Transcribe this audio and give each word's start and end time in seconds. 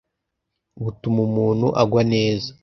Butuma 0.83 1.19
umuntu 1.29 1.67
agwa 1.81 2.01
neza 2.13 2.49